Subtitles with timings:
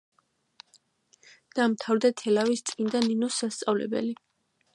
[1.59, 4.17] დაამთავრა თელავის წმინდა ნინოს სასწავლებელი.